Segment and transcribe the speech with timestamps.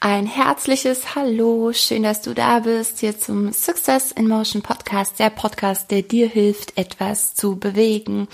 [0.00, 5.28] Ein herzliches Hallo, schön, dass du da bist, hier zum Success in Motion Podcast, der
[5.28, 8.28] Podcast, der dir hilft, etwas zu bewegen.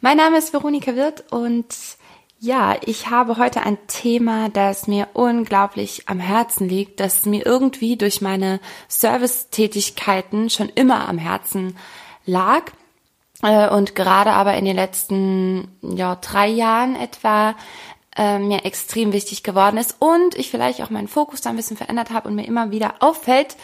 [0.00, 1.66] Mein Name ist Veronika Wirth und
[2.38, 7.96] ja, ich habe heute ein Thema, das mir unglaublich am Herzen liegt, das mir irgendwie
[7.96, 11.76] durch meine Servicetätigkeiten schon immer am Herzen
[12.26, 12.70] lag
[13.42, 17.56] äh, und gerade aber in den letzten ja, drei Jahren etwa
[18.16, 21.76] äh, mir extrem wichtig geworden ist und ich vielleicht auch meinen Fokus da ein bisschen
[21.76, 23.56] verändert habe und mir immer wieder auffällt,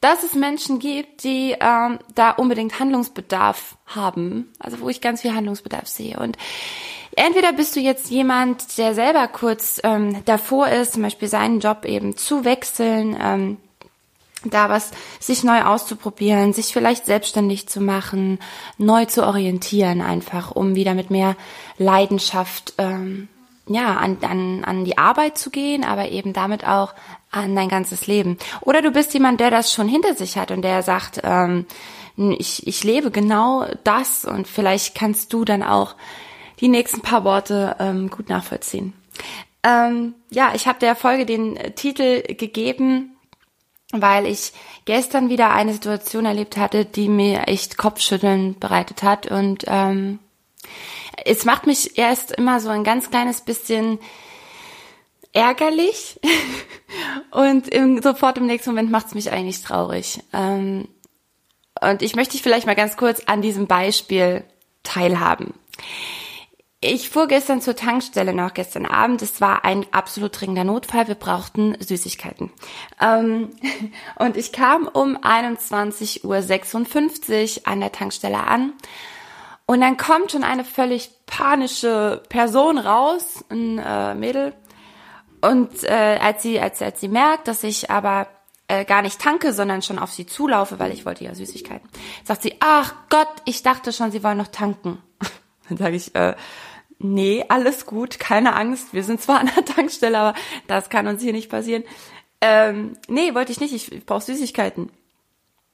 [0.00, 5.34] dass es Menschen gibt, die ähm, da unbedingt Handlungsbedarf haben, also wo ich ganz viel
[5.34, 6.18] Handlungsbedarf sehe.
[6.18, 6.36] Und
[7.16, 11.84] entweder bist du jetzt jemand, der selber kurz ähm, davor ist, zum Beispiel seinen Job
[11.86, 13.56] eben zu wechseln, ähm,
[14.44, 18.38] da was sich neu auszuprobieren, sich vielleicht selbstständig zu machen,
[18.78, 21.36] neu zu orientieren, einfach um wieder mit mehr
[21.78, 23.28] Leidenschaft ähm,
[23.68, 26.94] ja, an, an, an die Arbeit zu gehen, aber eben damit auch
[27.30, 28.38] an dein ganzes Leben.
[28.60, 31.66] Oder du bist jemand, der das schon hinter sich hat und der sagt, ähm,
[32.16, 35.94] ich, ich lebe genau das und vielleicht kannst du dann auch
[36.60, 38.94] die nächsten paar Worte ähm, gut nachvollziehen.
[39.62, 43.16] Ähm, ja, ich habe der Folge den Titel gegeben,
[43.92, 44.52] weil ich
[44.84, 50.18] gestern wieder eine Situation erlebt hatte, die mir echt Kopfschütteln bereitet hat und ähm,
[51.24, 53.98] es macht mich erst immer so ein ganz kleines bisschen
[55.32, 56.20] ärgerlich
[57.30, 60.20] und im, sofort im nächsten Moment macht es mich eigentlich traurig.
[60.32, 60.88] Ähm,
[61.80, 64.44] und ich möchte dich vielleicht mal ganz kurz an diesem Beispiel
[64.82, 65.52] teilhaben.
[66.80, 69.20] Ich fuhr gestern zur Tankstelle noch gestern Abend.
[69.20, 71.08] Es war ein absolut dringender Notfall.
[71.08, 72.50] Wir brauchten Süßigkeiten.
[73.00, 73.50] Ähm,
[74.18, 78.72] und ich kam um 21.56 Uhr an der Tankstelle an
[79.66, 84.54] und dann kommt schon eine völlig panische Person raus, ein äh, Mädel.
[85.40, 88.28] Und äh, als sie als als sie merkt, dass ich aber
[88.68, 91.88] äh, gar nicht tanke, sondern schon auf sie zulaufe, weil ich wollte ja Süßigkeiten,
[92.24, 95.02] sagt sie: Ach Gott, ich dachte schon, sie wollen noch tanken.
[95.68, 96.34] Dann sage ich: äh,
[96.98, 98.94] Nee, alles gut, keine Angst.
[98.94, 101.84] Wir sind zwar an der Tankstelle, aber das kann uns hier nicht passieren.
[102.40, 103.74] Ähm, nee, wollte ich nicht.
[103.74, 104.90] Ich, ich brauche Süßigkeiten.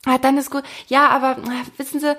[0.05, 0.65] Ah, dann ist gut.
[0.89, 1.37] Ja, aber
[1.77, 2.17] wissen Sie,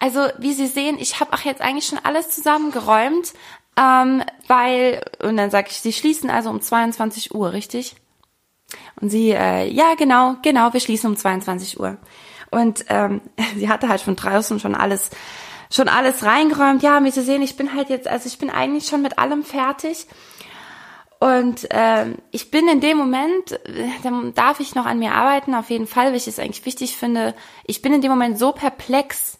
[0.00, 3.32] also wie Sie sehen, ich habe auch jetzt eigentlich schon alles zusammengeräumt,
[3.76, 7.96] ähm, weil, und dann sage ich, Sie schließen also um 22 Uhr, richtig?
[9.00, 11.98] Und sie, äh, ja, genau, genau, wir schließen um 22 Uhr.
[12.50, 13.20] Und ähm,
[13.56, 15.10] sie hatte halt von draußen schon alles,
[15.70, 16.82] schon alles reingeräumt.
[16.82, 19.42] Ja, wie Sie sehen, ich bin halt jetzt, also ich bin eigentlich schon mit allem
[19.42, 20.06] fertig.
[21.20, 25.54] Und ähm, ich bin in dem Moment, äh, dann darf ich noch an mir arbeiten,
[25.54, 27.34] auf jeden Fall, weil ich es eigentlich wichtig finde.
[27.64, 29.38] Ich bin in dem Moment so perplex,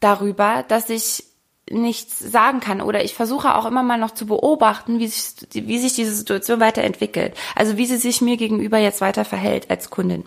[0.00, 1.24] darüber, dass ich
[1.70, 5.78] nichts sagen kann oder ich versuche auch immer mal noch zu beobachten, wie sich, wie
[5.78, 7.34] sich diese Situation weiterentwickelt.
[7.54, 10.24] Also wie sie sich mir gegenüber jetzt weiter verhält als Kundin.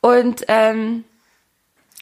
[0.00, 1.04] Und ähm,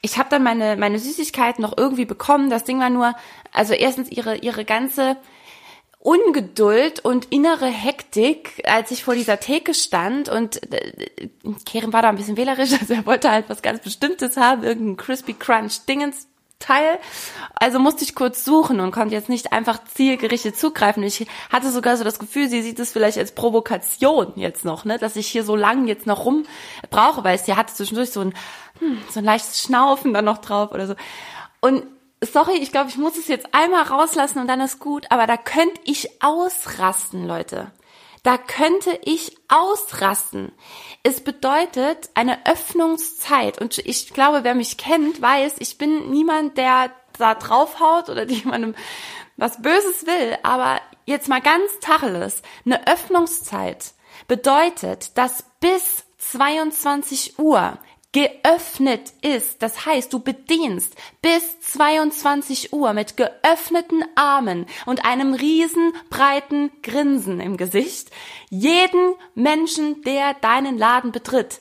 [0.03, 2.51] ich habe dann meine meine Süßigkeiten noch irgendwie bekommen.
[2.51, 3.15] Das Ding war nur,
[3.53, 5.17] also erstens ihre ihre ganze
[5.99, 11.29] Ungeduld und innere Hektik, als ich vor dieser Theke stand und äh,
[11.65, 14.99] Keren war da ein bisschen wählerisch, also er wollte halt was ganz Bestimmtes haben, irgendein
[14.99, 16.29] Crispy Crunch Dingens
[16.65, 16.99] Teil.
[17.55, 21.03] Also musste ich kurz suchen und konnte jetzt nicht einfach zielgerichtet zugreifen.
[21.03, 24.99] Ich hatte sogar so das Gefühl, sie sieht es vielleicht als Provokation jetzt noch, ne,
[24.99, 26.45] dass ich hier so lang jetzt noch rum
[26.91, 28.35] brauche, weil es hier hatte zwischendurch so ein,
[28.79, 30.95] hm, so ein leichtes Schnaufen dann noch drauf oder so.
[31.61, 31.85] Und
[32.21, 35.37] sorry, ich glaube, ich muss es jetzt einmal rauslassen und dann ist gut, aber da
[35.37, 37.71] könnte ich ausrasten, Leute.
[38.25, 40.51] Da könnte ich ausrasten.
[41.03, 43.61] Es bedeutet eine Öffnungszeit.
[43.61, 48.75] Und ich glaube, wer mich kennt, weiß, ich bin niemand, der da draufhaut oder jemandem
[49.37, 50.39] was Böses will.
[50.43, 52.41] Aber jetzt mal ganz tacheles.
[52.65, 53.93] Eine Öffnungszeit
[54.27, 57.79] bedeutet, dass bis 22 Uhr
[58.15, 59.61] geöffnet ist.
[59.61, 67.41] Das heißt, du bedienst bis 22 Uhr mit geöffneten Armen und einem riesen breiten Grinsen
[67.41, 68.11] im Gesicht
[68.51, 71.61] jeden Menschen, der deinen Laden betritt.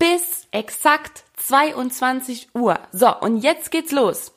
[0.00, 2.80] Bis exakt 22 Uhr.
[2.90, 4.32] So, und jetzt geht's los.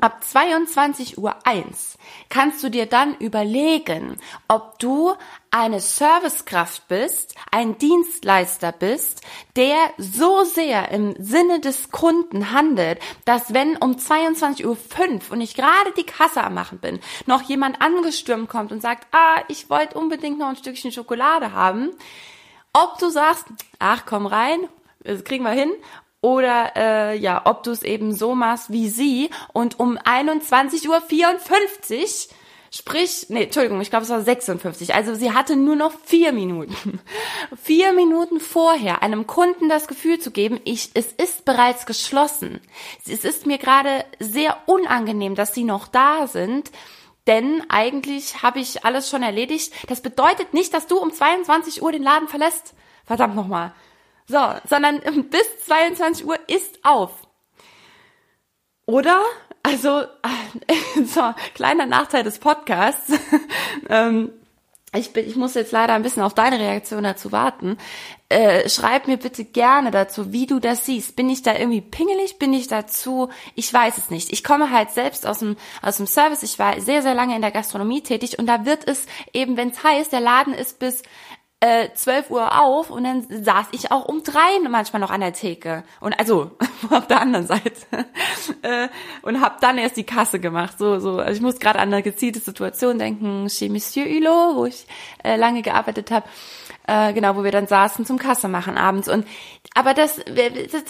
[0.00, 1.98] Ab 22 Uhr 1
[2.30, 4.16] kannst du dir dann überlegen,
[4.48, 5.14] ob du
[5.50, 9.22] eine Servicekraft bist, ein Dienstleister bist,
[9.56, 15.40] der so sehr im Sinne des Kunden handelt, dass wenn um 22 Uhr 5 und
[15.40, 19.68] ich gerade die Kasse am machen bin, noch jemand angestürmt kommt und sagt, ah, ich
[19.70, 21.90] wollte unbedingt noch ein Stückchen Schokolade haben,
[22.72, 23.46] ob du sagst,
[23.78, 24.68] ach komm rein,
[25.00, 25.72] das kriegen wir hin,
[26.20, 31.00] oder äh, ja, ob du es eben so machst wie sie und um 21.54 Uhr
[32.72, 34.94] Sprich, nee, Entschuldigung, ich glaube, es war 56.
[34.94, 37.00] Also sie hatte nur noch vier Minuten.
[37.62, 42.60] Vier Minuten vorher einem Kunden das Gefühl zu geben, ich, es ist bereits geschlossen.
[43.04, 46.70] Es ist mir gerade sehr unangenehm, dass sie noch da sind.
[47.26, 49.72] Denn eigentlich habe ich alles schon erledigt.
[49.88, 52.74] Das bedeutet nicht, dass du um 22 Uhr den Laden verlässt.
[53.04, 53.72] Verdammt nochmal.
[54.28, 54.38] So,
[54.68, 55.00] sondern
[55.30, 57.10] bis 22 Uhr ist auf.
[58.90, 59.20] Oder
[59.62, 60.02] also,
[61.06, 63.12] so, kleiner Nachteil des Podcasts.
[63.88, 64.32] ähm,
[64.92, 67.78] ich, bin, ich muss jetzt leider ein bisschen auf deine Reaktion dazu warten.
[68.28, 71.14] Äh, schreib mir bitte gerne dazu, wie du das siehst.
[71.14, 72.40] Bin ich da irgendwie pingelig?
[72.40, 73.28] Bin ich dazu?
[73.54, 74.32] Ich weiß es nicht.
[74.32, 76.42] Ich komme halt selbst aus dem, aus dem Service.
[76.42, 79.70] Ich war sehr, sehr lange in der Gastronomie tätig und da wird es eben, wenn
[79.70, 81.04] es heißt, der Laden ist bis
[81.60, 85.34] äh, 12 Uhr auf und dann saß ich auch um drei manchmal noch an der
[85.34, 85.84] Theke.
[86.00, 86.52] Und also
[86.90, 87.86] auf der anderen Seite.
[88.62, 88.88] äh,
[89.22, 90.78] und habe dann erst die Kasse gemacht.
[90.78, 91.18] So, so.
[91.18, 94.86] Also ich muss gerade an eine gezielte Situation denken, chez Monsieur Hulot, wo ich
[95.22, 96.26] äh, lange gearbeitet habe
[96.90, 99.08] äh, genau, wo wir dann saßen zum Kasse machen abends.
[99.08, 99.24] Und
[99.74, 100.82] aber das, das,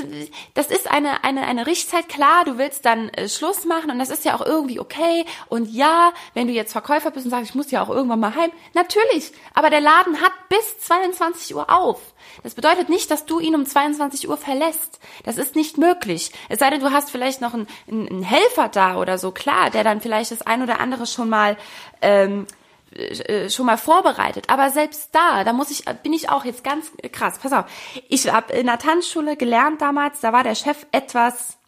[0.54, 4.08] das ist eine, eine, eine Richtzeit, klar, du willst dann äh, Schluss machen und das
[4.08, 5.26] ist ja auch irgendwie okay.
[5.48, 8.34] Und ja, wenn du jetzt Verkäufer bist und sagst, ich muss ja auch irgendwann mal
[8.34, 12.00] heim, natürlich, aber der Laden hat bis 22 Uhr auf.
[12.42, 15.00] Das bedeutet nicht, dass du ihn um 22 Uhr verlässt.
[15.24, 16.32] Das ist nicht möglich.
[16.48, 19.84] Es sei denn, du hast vielleicht noch einen, einen Helfer da oder so, klar, der
[19.84, 21.58] dann vielleicht das ein oder andere schon mal
[22.00, 22.59] ähm, äh,
[23.48, 24.46] schon mal vorbereitet.
[24.48, 27.38] Aber selbst da, da muss ich, bin ich auch jetzt ganz krass.
[27.38, 27.64] Pass auf,
[28.08, 31.58] ich habe in der Tanzschule gelernt damals, da war der Chef etwas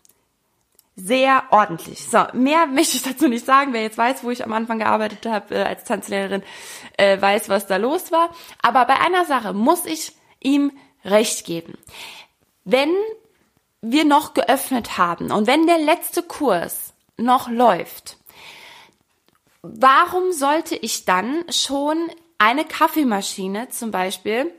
[0.94, 2.06] sehr ordentlich.
[2.08, 3.72] So, mehr möchte ich dazu nicht sagen.
[3.72, 6.42] Wer jetzt weiß, wo ich am Anfang gearbeitet habe äh, als Tanzlehrerin,
[6.98, 8.30] äh, weiß, was da los war.
[8.60, 10.72] Aber bei einer Sache muss ich ihm
[11.04, 11.78] recht geben.
[12.64, 12.90] Wenn
[13.80, 18.16] wir noch geöffnet haben und wenn der letzte Kurs noch läuft,
[19.62, 21.96] warum sollte ich dann schon
[22.38, 24.52] eine Kaffeemaschine zum Beispiel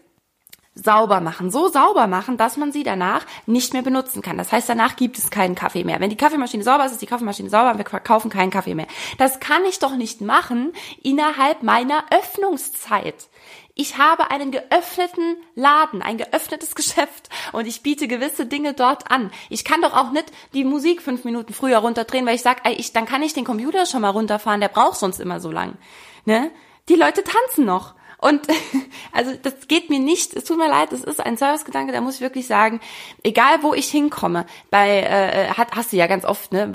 [0.76, 4.38] sauber machen, so sauber machen, dass man sie danach nicht mehr benutzen kann.
[4.38, 6.00] Das heißt, danach gibt es keinen Kaffee mehr.
[6.00, 8.88] Wenn die Kaffeemaschine sauber ist, ist die Kaffeemaschine sauber und wir kaufen keinen Kaffee mehr.
[9.20, 10.74] Das kann ich doch nicht machen
[11.04, 13.28] innerhalb meiner Öffnungszeit.
[13.76, 19.32] Ich habe einen geöffneten Laden, ein geöffnetes Geschäft und ich biete gewisse Dinge dort an.
[19.50, 22.94] Ich kann doch auch nicht die Musik fünf Minuten früher runterdrehen, weil ich sage, ich,
[22.94, 25.78] dann kann ich den Computer schon mal runterfahren, der braucht sonst immer so lang.
[26.26, 26.52] Ne?
[26.90, 27.96] Die Leute tanzen noch.
[28.20, 28.48] Und
[29.12, 32.16] also das geht mir nicht, es tut mir leid, das ist ein Servicegedanke, da muss
[32.16, 32.80] ich wirklich sagen,
[33.24, 36.74] egal wo ich hinkomme, bei äh, hat, hast du ja ganz oft, ne,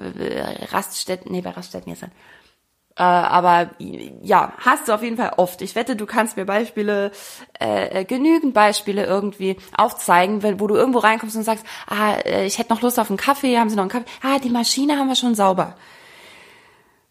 [0.72, 2.04] Raststätten, nee, bei Raststätten jetzt
[2.98, 3.70] äh, aber
[4.22, 5.62] ja, hast du auf jeden Fall oft.
[5.62, 7.12] Ich wette, du kannst mir Beispiele,
[7.58, 12.58] äh, genügend Beispiele irgendwie aufzeigen, wenn, wo du irgendwo reinkommst und sagst, ah, äh, ich
[12.58, 14.10] hätte noch Lust auf einen Kaffee, haben sie noch einen Kaffee?
[14.22, 15.76] Ah, die Maschine haben wir schon sauber.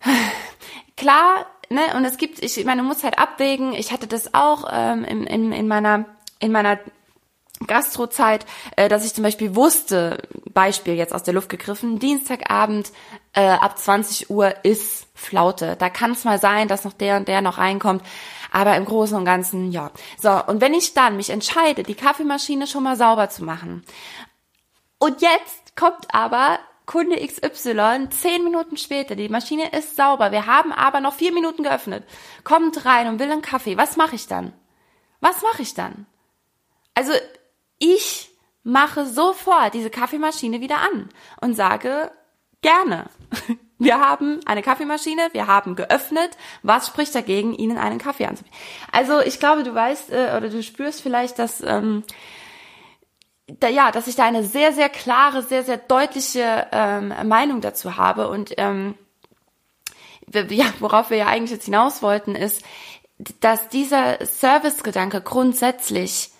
[0.97, 4.67] Klar, ne, und es gibt, ich meine, du musst halt abwägen, ich hatte das auch
[4.71, 6.05] ähm, in, in, in meiner
[6.39, 6.79] in meiner
[7.65, 8.45] Gastrozeit,
[8.75, 10.21] äh, dass ich zum Beispiel wusste,
[10.53, 12.91] Beispiel jetzt aus der Luft gegriffen, Dienstagabend
[13.33, 15.75] äh, ab 20 Uhr ist Flaute.
[15.77, 18.03] Da kann es mal sein, dass noch der und der noch reinkommt,
[18.51, 19.91] aber im Großen und Ganzen ja.
[20.19, 23.83] So, und wenn ich dann mich entscheide, die Kaffeemaschine schon mal sauber zu machen,
[24.99, 30.71] und jetzt kommt aber Kunde XY zehn Minuten später, die Maschine ist sauber, wir haben
[30.71, 32.03] aber noch vier Minuten geöffnet,
[32.43, 34.53] kommt rein und will einen Kaffee, was mache ich dann?
[35.19, 36.05] Was mache ich dann?
[36.93, 37.11] Also
[37.79, 38.29] ich
[38.63, 41.09] mache sofort diese Kaffeemaschine wieder an
[41.41, 42.11] und sage,
[42.61, 43.09] gerne.
[43.79, 46.31] Wir haben eine Kaffeemaschine, wir haben geöffnet.
[46.63, 48.57] Was spricht dagegen, Ihnen einen Kaffee anzubieten?
[48.91, 52.03] Also ich glaube, du weißt äh, oder du spürst vielleicht, dass ähm,
[53.45, 57.97] da, ja, dass ich da eine sehr, sehr klare, sehr, sehr deutliche ähm, Meinung dazu
[57.97, 58.95] habe und ähm,
[60.49, 62.63] ja, worauf wir ja eigentlich jetzt hinaus wollten, ist,
[63.39, 66.31] dass dieser Servicegedanke grundsätzlich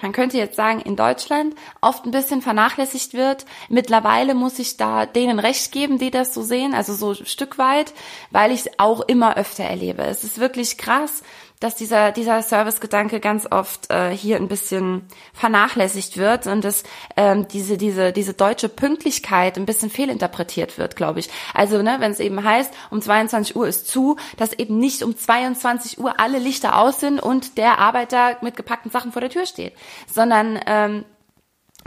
[0.00, 3.44] man könnte jetzt sagen, in Deutschland oft ein bisschen vernachlässigt wird.
[3.68, 7.58] Mittlerweile muss ich da denen recht geben, die das so sehen, also so ein Stück
[7.58, 7.92] weit,
[8.30, 10.02] weil ich es auch immer öfter erlebe.
[10.02, 11.22] Es ist wirklich krass,
[11.60, 16.82] dass dieser, dieser Servicegedanke ganz oft äh, hier ein bisschen vernachlässigt wird und dass
[17.16, 21.30] ähm, diese, diese, diese deutsche Pünktlichkeit ein bisschen fehlinterpretiert wird, glaube ich.
[21.54, 25.16] Also, ne, wenn es eben heißt, um 22 Uhr ist zu, dass eben nicht um
[25.16, 29.46] 22 Uhr alle Lichter aus sind und der Arbeiter mit gepackten Sachen vor der Tür
[29.46, 29.74] steht,
[30.12, 31.04] sondern ähm,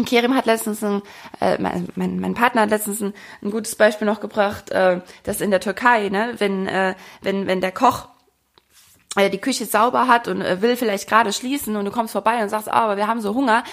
[0.05, 1.01] Kerim hat letztens ein,
[1.41, 5.41] äh, mein, mein, mein Partner hat letztens ein, ein gutes Beispiel noch gebracht, äh, dass
[5.41, 8.07] in der Türkei, ne, wenn, äh, wenn, wenn der Koch
[9.17, 12.49] die Küche sauber hat und äh, will vielleicht gerade schließen und du kommst vorbei und
[12.49, 13.63] sagst, oh, aber wir haben so Hunger,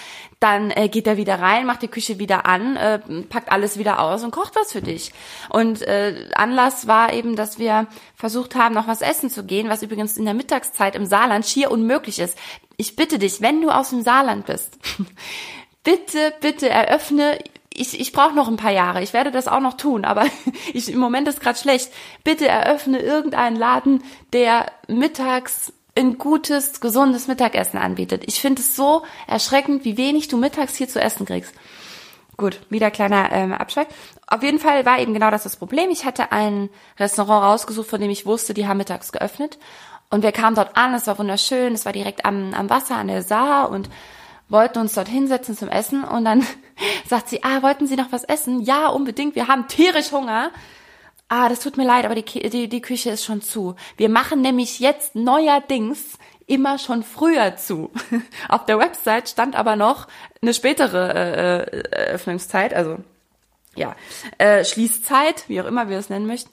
[0.40, 2.98] dann äh, geht er wieder rein, macht die Küche wieder an, äh,
[3.28, 5.12] packt alles wieder aus und kocht was für dich.
[5.50, 7.86] Und äh, Anlass war eben, dass wir
[8.16, 11.70] versucht haben, noch was essen zu gehen, was übrigens in der Mittagszeit im Saarland schier
[11.70, 12.38] unmöglich ist.
[12.76, 14.78] Ich bitte dich, wenn du aus dem Saarland bist,
[15.84, 17.38] bitte, bitte eröffne
[17.74, 20.26] ich, ich brauche noch ein paar Jahre, ich werde das auch noch tun, aber
[20.72, 21.92] ich, im Moment ist gerade schlecht.
[22.22, 24.02] Bitte eröffne irgendeinen Laden,
[24.32, 28.24] der mittags ein gutes, gesundes Mittagessen anbietet.
[28.26, 31.54] Ich finde es so erschreckend, wie wenig du mittags hier zu essen kriegst.
[32.36, 33.86] Gut, wieder kleiner ähm, Abschweig.
[34.26, 35.90] Auf jeden Fall war eben genau das das Problem.
[35.90, 39.58] Ich hatte ein Restaurant rausgesucht, von dem ich wusste, die haben mittags geöffnet.
[40.10, 43.08] Und wir kamen dort an, es war wunderschön, es war direkt am, am Wasser, an
[43.08, 43.88] der Saar und
[44.48, 46.46] wollten uns dort hinsetzen zum Essen und dann
[47.08, 48.60] sagt sie, ah, wollten Sie noch was essen?
[48.60, 50.50] Ja, unbedingt, wir haben tierisch Hunger.
[51.28, 53.76] Ah, das tut mir leid, aber die, die, die Küche ist schon zu.
[53.96, 57.90] Wir machen nämlich jetzt neuerdings immer schon früher zu.
[58.48, 60.06] Auf der Website stand aber noch
[60.42, 62.98] eine spätere äh, äh, Öffnungszeit, also
[63.74, 63.96] ja,
[64.38, 66.50] äh, Schließzeit, wie auch immer wir es nennen möchten.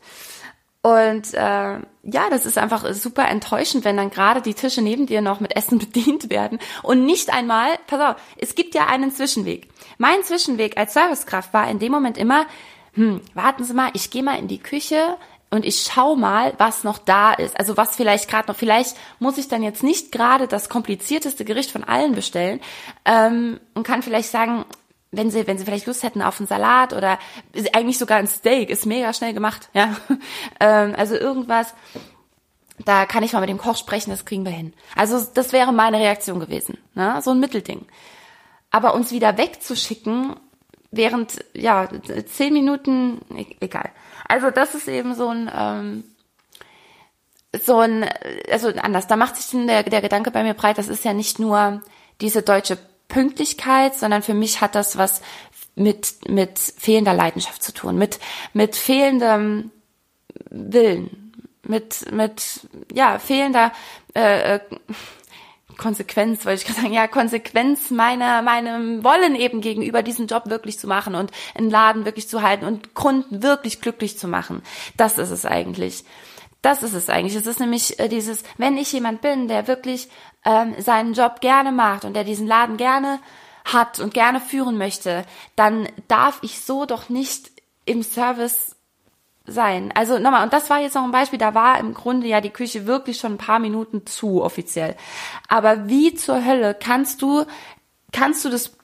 [0.83, 5.21] Und äh, ja, das ist einfach super enttäuschend, wenn dann gerade die Tische neben dir
[5.21, 9.69] noch mit Essen bedient werden und nicht einmal, pass auf, es gibt ja einen Zwischenweg.
[9.99, 12.47] Mein Zwischenweg als Servicekraft war in dem Moment immer,
[12.93, 15.17] hm, warten Sie mal, ich gehe mal in die Küche
[15.51, 17.59] und ich schau mal, was noch da ist.
[17.59, 21.71] Also was vielleicht gerade noch, vielleicht muss ich dann jetzt nicht gerade das komplizierteste Gericht
[21.71, 22.59] von allen bestellen
[23.05, 24.65] ähm, und kann vielleicht sagen,
[25.11, 27.19] wenn sie, wenn sie vielleicht Lust hätten auf einen Salat oder
[27.73, 29.95] eigentlich sogar ein Steak, ist mega schnell gemacht, ja.
[30.59, 31.73] ähm, also irgendwas,
[32.85, 34.73] da kann ich mal mit dem Koch sprechen, das kriegen wir hin.
[34.95, 37.19] Also das wäre meine Reaktion gewesen, ne?
[37.21, 37.85] so ein Mittelding.
[38.71, 40.37] Aber uns wieder wegzuschicken,
[40.91, 41.89] während, ja,
[42.25, 43.89] zehn Minuten, e-, egal.
[44.27, 46.03] Also das ist eben so ein, ähm,
[47.61, 48.09] so ein,
[48.49, 51.37] also anders, da macht sich der, der Gedanke bei mir breit, das ist ja nicht
[51.37, 51.81] nur
[52.21, 52.77] diese deutsche
[53.11, 55.21] Pünktlichkeit, sondern für mich hat das was
[55.75, 58.19] mit, mit fehlender Leidenschaft zu tun, mit,
[58.53, 59.71] mit fehlendem
[60.49, 62.61] Willen, mit, mit,
[62.93, 63.71] ja, fehlender,
[64.15, 64.59] äh, äh
[65.77, 70.77] Konsequenz, wollte ich gerade sagen, ja, Konsequenz meiner, meinem Wollen eben gegenüber diesen Job wirklich
[70.77, 74.61] zu machen und einen Laden wirklich zu halten und Kunden wirklich glücklich zu machen.
[74.95, 76.03] Das ist es eigentlich.
[76.61, 77.35] Das ist es eigentlich.
[77.35, 80.09] Es ist nämlich äh, dieses, wenn ich jemand bin, der wirklich
[80.45, 83.19] ähm, seinen Job gerne macht und der diesen Laden gerne
[83.65, 85.25] hat und gerne führen möchte,
[85.55, 87.51] dann darf ich so doch nicht
[87.85, 88.75] im Service
[89.45, 89.91] sein.
[89.95, 92.51] Also nochmal, und das war jetzt noch ein Beispiel, da war im Grunde ja die
[92.51, 94.95] Küche wirklich schon ein paar Minuten zu offiziell.
[95.47, 97.45] Aber wie zur Hölle kannst du,
[98.11, 98.77] kannst du das,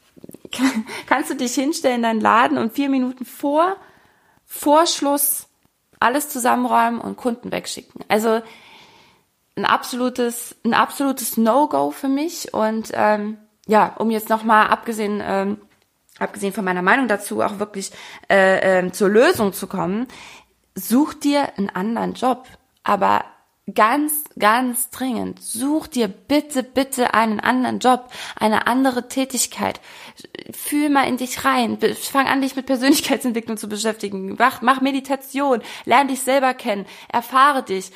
[1.07, 3.77] kannst du dich hinstellen in deinen Laden und vier Minuten vor
[4.45, 5.46] Vorschluss
[5.99, 8.01] alles zusammenräumen und Kunden wegschicken?
[8.07, 8.41] Also
[9.55, 12.53] ein absolutes, ein absolutes No-Go für mich.
[12.53, 13.37] Und ähm,
[13.67, 15.57] ja, um jetzt nochmal abgesehen, ähm,
[16.19, 17.91] abgesehen von meiner Meinung dazu, auch wirklich
[18.29, 20.07] äh, äh, zur Lösung zu kommen,
[20.75, 22.47] such dir einen anderen Job.
[22.83, 23.25] Aber
[23.73, 28.09] ganz, ganz dringend, such dir bitte, bitte einen anderen Job,
[28.39, 29.81] eine andere Tätigkeit.
[30.51, 31.77] Fühl mal in dich rein.
[31.99, 34.35] Fang an, dich mit Persönlichkeitsentwicklung zu beschäftigen.
[34.39, 35.61] Mach, mach Meditation.
[35.85, 36.85] Lern dich selber kennen.
[37.09, 37.91] Erfahre dich.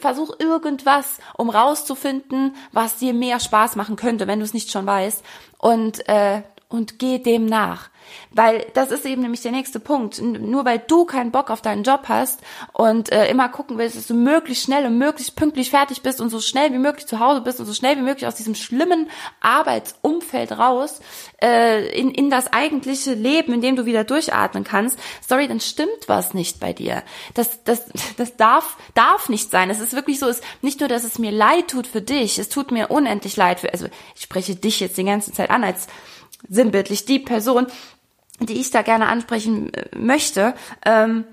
[0.00, 4.86] Versuch irgendwas, um rauszufinden, was dir mehr Spaß machen könnte, wenn du es nicht schon
[4.86, 5.24] weißt.
[5.58, 7.90] Und, äh, und geh dem nach.
[8.30, 10.20] Weil das ist eben nämlich der nächste Punkt.
[10.20, 12.40] Nur weil du keinen Bock auf deinen Job hast
[12.72, 16.30] und äh, immer gucken willst, dass du möglichst schnell und möglichst pünktlich fertig bist und
[16.30, 19.08] so schnell wie möglich zu Hause bist und so schnell wie möglich aus diesem schlimmen
[19.40, 21.00] Arbeitsumfeld raus
[21.42, 26.08] äh, in, in das eigentliche Leben, in dem du wieder durchatmen kannst, sorry, dann stimmt
[26.08, 27.02] was nicht bei dir.
[27.34, 29.70] Das, das, das darf, darf nicht sein.
[29.70, 32.48] Es ist wirklich so, es nicht nur, dass es mir leid tut für dich, es
[32.48, 35.86] tut mir unendlich leid für, also ich spreche dich jetzt die ganze Zeit an als
[36.48, 37.66] sinnbildlich die Person,
[38.40, 41.24] die ich da gerne ansprechen äh, möchte, ähm,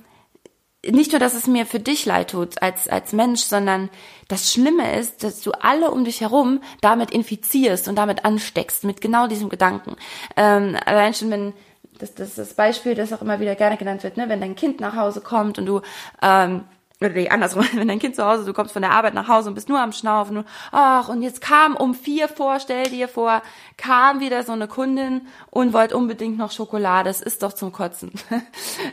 [0.86, 3.89] nicht nur, dass es mir für dich leid tut als, als Mensch, sondern
[4.27, 9.00] das Schlimme ist, dass du alle um dich herum damit infizierst und damit ansteckst, mit
[9.00, 9.95] genau diesem Gedanken.
[10.36, 11.53] Ähm, allein schon, wenn,
[12.00, 14.27] das, das das Beispiel, das auch immer wieder gerne genannt wird, ne?
[14.27, 15.81] wenn dein Kind nach Hause kommt und du
[16.22, 16.65] ähm,
[17.03, 19.50] oder nee, andersrum, wenn dein Kind zu Hause, du kommst von der Arbeit nach Hause
[19.50, 23.41] und bist nur am Schnaufen, ach, und jetzt kam um vier vor, stell dir vor,
[23.77, 28.12] kam wieder so eine Kundin und wollte unbedingt noch Schokolade, das ist doch zum Kotzen.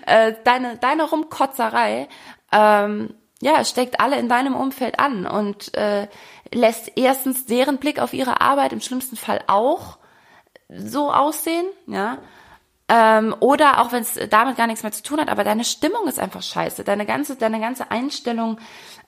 [0.07, 2.09] Äh, deine, deine Rumkotzerei,
[2.53, 6.09] ähm, ja, steckt alle in deinem Umfeld an und äh,
[6.53, 9.99] lässt erstens deren Blick auf ihre Arbeit im schlimmsten Fall auch
[10.69, 12.19] so aussehen, ja,
[12.91, 16.09] ähm, oder auch wenn es damit gar nichts mehr zu tun hat, aber deine Stimmung
[16.09, 16.83] ist einfach scheiße.
[16.83, 18.59] Deine ganze, deine ganze Einstellung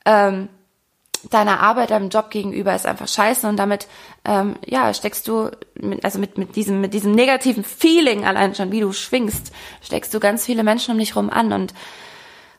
[0.06, 0.48] ähm,
[1.30, 3.88] deiner Arbeit, deinem Job gegenüber ist einfach scheiße und damit
[4.24, 8.72] ähm, ja steckst du mit, also mit mit diesem mit diesem negativen Feeling allein schon,
[8.72, 11.74] wie du schwingst, steckst du ganz viele Menschen um dich rum an und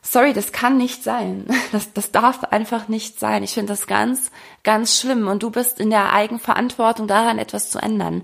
[0.04, 1.46] sorry, das kann nicht sein.
[1.72, 3.42] Das, das darf einfach nicht sein.
[3.42, 4.30] Ich finde das ganz,
[4.62, 5.26] ganz schlimm.
[5.26, 8.22] Und du bist in der Eigenverantwortung daran, etwas zu ändern.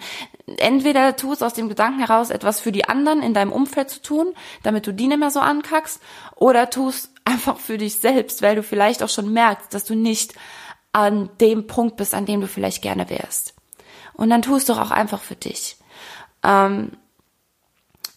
[0.59, 4.03] Entweder tu es aus dem Gedanken heraus, etwas für die anderen in deinem Umfeld zu
[4.03, 4.33] tun,
[4.63, 6.01] damit du die nicht mehr so ankackst,
[6.37, 9.97] oder tu es einfach für dich selbst, weil du vielleicht auch schon merkst, dass du
[9.97, 10.35] nicht
[10.93, 13.55] an dem Punkt bist, an dem du vielleicht gerne wärst.
[14.13, 15.77] Und dann tu es doch auch einfach für dich.
[16.45, 16.93] Ähm,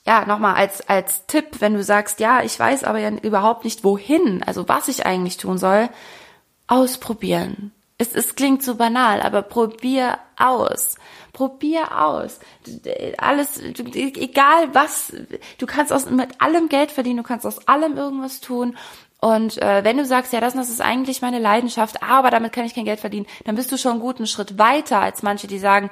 [0.06, 3.84] ja, nochmal als, als Tipp, wenn du sagst, ja, ich weiß aber ja überhaupt nicht
[3.84, 5.90] wohin, also was ich eigentlich tun soll,
[6.68, 7.72] ausprobieren.
[7.98, 10.96] Es, es klingt so banal, aber probier aus.
[11.32, 12.40] Probier aus.
[13.18, 15.14] Alles, egal was,
[15.58, 18.76] du kannst aus, mit allem Geld verdienen, du kannst aus allem irgendwas tun.
[19.22, 22.66] Und äh, wenn du sagst, ja, das, das ist eigentlich meine Leidenschaft, aber damit kann
[22.66, 25.60] ich kein Geld verdienen, dann bist du schon einen guten Schritt weiter als manche, die
[25.60, 25.90] sagen,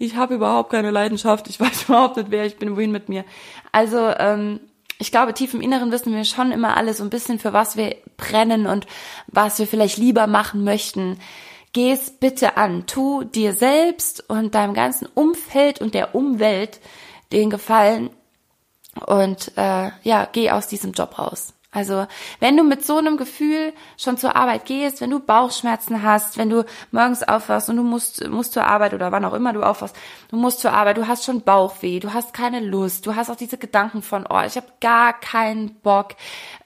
[0.00, 3.24] ich habe überhaupt keine Leidenschaft, ich weiß überhaupt nicht, wer ich bin, wohin mit mir.
[3.70, 4.60] Also ähm,
[4.98, 7.76] ich glaube, tief im Inneren wissen wir schon immer alle so ein bisschen, für was
[7.76, 8.86] wir brennen und
[9.28, 11.18] was wir vielleicht lieber machen möchten.
[11.72, 12.86] Geh es bitte an.
[12.86, 16.80] Tu dir selbst und deinem ganzen Umfeld und der Umwelt
[17.32, 18.10] den Gefallen
[19.06, 21.54] und äh, ja, geh aus diesem Job raus.
[21.72, 22.08] Also,
[22.40, 26.50] wenn du mit so einem Gefühl schon zur Arbeit gehst, wenn du Bauchschmerzen hast, wenn
[26.50, 29.94] du morgens aufwachst und du musst, musst zur Arbeit oder wann auch immer du aufwachst,
[30.30, 33.36] du musst zur Arbeit, du hast schon Bauchweh, du hast keine Lust, du hast auch
[33.36, 36.16] diese Gedanken von, oh, ich habe gar keinen Bock.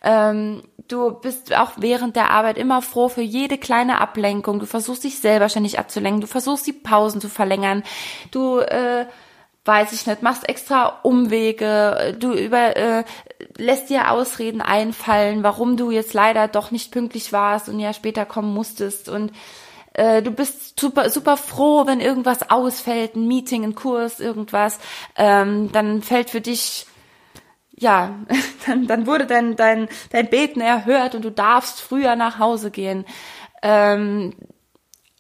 [0.03, 4.59] Ähm, du bist auch während der Arbeit immer froh für jede kleine Ablenkung.
[4.59, 7.83] Du versuchst dich selber ständig abzulenken, du versuchst die Pausen zu verlängern,
[8.31, 9.05] du äh,
[9.65, 13.05] weiß ich nicht, machst extra Umwege, du über äh,
[13.57, 18.27] lässt dir Ausreden einfallen, warum du jetzt leider doch nicht pünktlich warst und ja später
[18.27, 19.33] kommen musstest und
[19.95, 24.79] äh, du bist super super froh, wenn irgendwas ausfällt, ein Meeting, ein Kurs, irgendwas,
[25.17, 26.87] ähm, dann fällt für dich
[27.77, 28.15] ja,
[28.67, 33.05] dann, dann wurde dein, dein, dein Beten erhört und du darfst früher nach Hause gehen.
[33.63, 34.35] Ähm,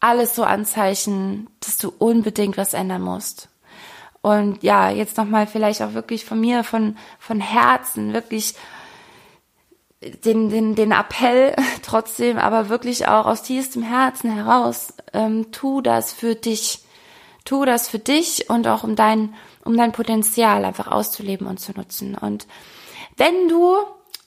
[0.01, 3.49] alles so Anzeichen, dass du unbedingt was ändern musst.
[4.24, 8.54] Und ja, jetzt nochmal vielleicht auch wirklich von mir, von, von Herzen, wirklich
[10.00, 16.14] den, den, den Appell trotzdem, aber wirklich auch aus tiefstem Herzen heraus, ähm, tu das
[16.14, 16.78] für dich.
[17.44, 21.72] Tu das für dich und auch um dein, um dein Potenzial einfach auszuleben und zu
[21.72, 22.14] nutzen.
[22.14, 22.46] Und
[23.18, 23.76] wenn du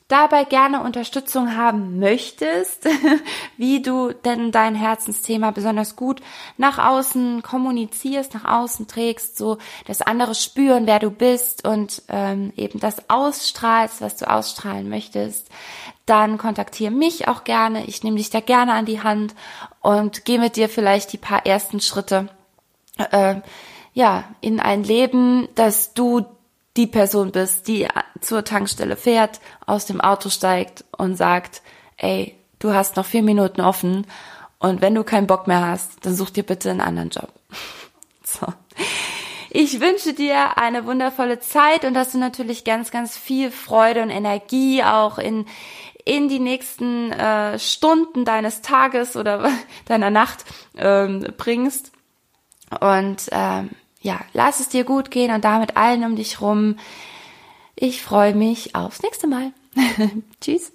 [0.08, 2.88] dabei gerne Unterstützung haben möchtest,
[3.58, 6.22] wie du denn dein Herzensthema besonders gut
[6.58, 12.54] nach außen kommunizierst, nach außen trägst, so dass andere spüren, wer du bist und ähm,
[12.56, 15.50] eben das ausstrahlst, was du ausstrahlen möchtest,
[16.06, 17.86] dann kontaktiere mich auch gerne.
[17.86, 19.36] Ich nehme dich da gerne an die Hand
[19.82, 22.30] und gehe mit dir vielleicht die paar ersten Schritte
[23.12, 23.36] äh,
[23.94, 26.26] ja in ein Leben, dass du
[26.78, 27.88] die Person bist, die
[28.22, 31.62] zur Tankstelle fährt, aus dem Auto steigt und sagt,
[31.98, 34.06] ey, du hast noch vier Minuten offen
[34.60, 37.32] und wenn du keinen Bock mehr hast, dann such dir bitte einen anderen Job.
[38.24, 38.46] So.
[39.52, 44.10] Ich wünsche dir eine wundervolle Zeit und dass du natürlich ganz, ganz viel Freude und
[44.10, 45.46] Energie auch in,
[46.04, 49.50] in die nächsten äh, Stunden deines Tages oder
[49.86, 50.44] deiner Nacht
[50.76, 51.94] ähm, bringst.
[52.82, 53.70] Und ähm,
[54.08, 56.78] ja, lass es dir gut gehen und damit allen um dich rum.
[57.76, 59.52] Ich freue mich aufs nächste Mal.
[60.42, 60.72] Tschüss.